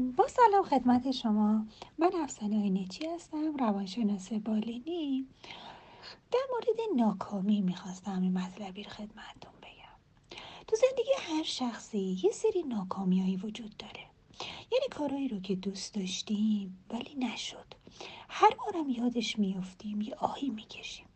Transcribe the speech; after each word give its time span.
با 0.00 0.26
سلام 0.28 0.64
خدمت 0.64 1.10
شما. 1.10 1.66
من 1.98 2.10
افسانه 2.22 2.60
آینچی 2.60 3.06
هستم 3.06 3.56
روانشناس 3.56 4.32
بالینی. 4.32 5.26
در 6.32 6.40
مورد 6.50 6.96
ناکامی 6.96 7.60
می‌خواستم 7.60 8.22
این 8.22 8.38
مطلبی 8.38 8.82
رو 8.82 8.90
خدمتتون 8.90 9.52
بگم. 9.62 10.40
تو 10.68 10.76
زندگی 10.76 11.12
هر 11.18 11.42
شخصی 11.42 12.18
یه 12.24 12.30
سری 12.30 12.62
ناکامیهایی 12.62 13.36
وجود 13.36 13.76
داره. 13.76 14.06
یعنی 14.72 14.86
کارهایی 14.90 15.28
رو 15.28 15.40
که 15.40 15.54
دوست 15.56 15.94
داشتیم 15.94 16.84
ولی 16.90 17.14
نشد. 17.14 17.74
هر 18.28 18.50
بارم 18.54 18.90
یادش 18.90 19.38
میفتیم 19.38 20.00
یه 20.00 20.14
آهی 20.14 20.50
می‌کشیم. 20.50 21.06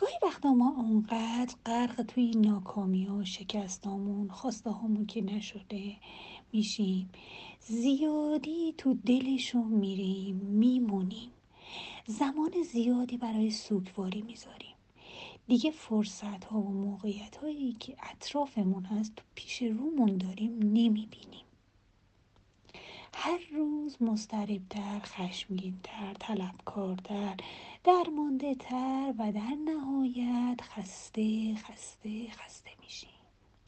گاهی 0.00 0.14
وقتا 0.22 0.54
ما 0.54 0.74
اونقدر 0.76 1.54
غرق 1.66 2.02
توی 2.02 2.30
ناکامی 2.30 3.04
ها 3.04 3.24
شکستامون 3.24 4.28
خواسته 4.28 4.72
همون 4.72 5.06
که 5.06 5.22
نشده 5.22 5.96
میشیم 6.52 7.10
زیادی 7.60 8.74
تو 8.78 8.94
دلشون 8.94 9.66
میریم 9.66 10.36
میمونیم. 10.36 11.30
زمان 12.06 12.50
زیادی 12.72 13.16
برای 13.16 13.50
سوگواری 13.50 14.22
می‌ذاریم. 14.22 14.74
دیگه 15.48 15.70
فرصت 15.70 16.44
ها 16.44 16.60
و 16.60 16.72
موقعیت 16.72 17.36
هایی 17.36 17.72
که 17.72 17.96
اطرافمون 18.10 18.84
هست 18.84 19.16
تو 19.16 19.22
پیش 19.34 19.62
رومون 19.62 20.16
داریم 20.16 20.58
نمی‌بینیم. 20.58 21.44
هر 23.14 23.38
روز 23.90 24.02
مستربتر 24.02 25.00
خشمگینتر 25.00 26.14
طلبکارتر 26.20 27.36
درمانده 27.84 28.54
تر 28.54 29.14
و 29.18 29.32
در 29.32 29.56
نهایت 29.64 30.60
خسته 30.62 31.54
خسته 31.54 32.30
خسته 32.30 32.70
میشیم. 32.80 33.10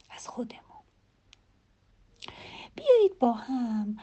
از 0.09 0.27
خودمون. 0.27 0.83
بیایید 2.75 3.19
با 3.19 3.31
هم 3.31 3.97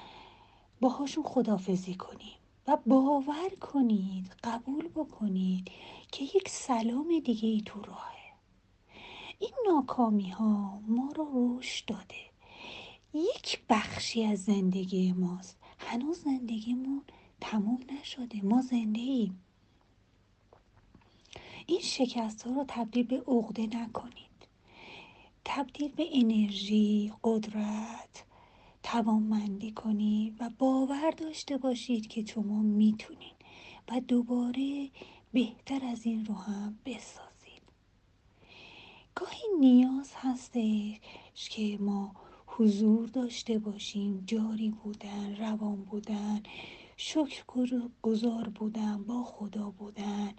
باهاشون 0.80 1.24
خدافزی 1.24 1.94
کنیم 1.94 2.38
و 2.66 2.78
باور 2.86 3.50
کنید 3.60 4.34
قبول 4.44 4.88
بکنید 4.88 5.70
که 6.12 6.24
یک 6.24 6.48
سلام 6.48 7.18
دیگه 7.24 7.48
ای 7.48 7.62
تو 7.66 7.82
راهه. 7.82 8.34
این 9.38 9.54
ناکامی 9.66 10.30
ها 10.30 10.80
ما 10.86 11.12
رو 11.16 11.58
رشد 11.58 11.86
داده. 11.86 12.29
یک 13.14 13.60
بخشی 13.68 14.24
از 14.24 14.44
زندگی 14.44 15.12
ماست. 15.12 15.56
هنوز 15.78 16.18
زندگیمون 16.18 17.02
تموم 17.40 17.78
نشده. 18.00 18.44
ما 18.44 18.62
زنده 18.62 19.00
ایم. 19.00 19.44
این 21.66 21.80
شکست 21.80 22.42
ها 22.42 22.52
رو 22.52 22.64
تبدیل 22.68 23.06
به 23.06 23.22
عقده 23.26 23.66
نکنید. 23.66 24.30
تبدیل 25.44 25.92
به 25.92 26.08
انرژی 26.12 27.12
قدرت 27.24 28.24
توانمندی 28.82 29.72
کنید 29.72 30.36
و 30.40 30.50
باور 30.58 31.10
داشته 31.10 31.56
باشید 31.56 32.06
که 32.06 32.24
شما 32.24 32.62
می‌تونید 32.62 33.34
و 33.88 34.00
دوباره 34.00 34.90
بهتر 35.32 35.84
از 35.84 36.06
این 36.06 36.26
رو 36.26 36.34
هم 36.34 36.78
بسازید. 36.86 37.62
گاهی 39.14 39.42
نیاز 39.60 40.12
هستش 40.14 41.48
که 41.50 41.78
ما 41.80 42.14
حضور 42.56 43.08
داشته 43.08 43.58
باشیم. 43.58 44.24
جاری 44.26 44.70
بودن 44.70 45.36
روان 45.36 45.84
بودن 45.84 46.42
شکر 46.96 47.88
گذار 48.02 48.48
بودن 48.48 49.04
با 49.04 49.24
خدا 49.24 49.70
بودن 49.70 50.34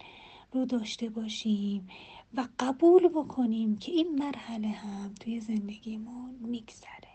رو 0.52 0.64
داشته 0.66 1.08
باشیم 1.10 1.88
و 2.34 2.48
قبول 2.58 3.08
بکنیم 3.08 3.76
که 3.76 3.92
این 3.92 4.18
مرحله 4.18 4.68
هم 4.68 5.14
توی 5.14 5.40
زندگیمون 5.40 6.34
میگذره. 6.40 7.08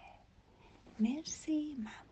مرسی 1.00 1.76
ممنون. 1.80 2.07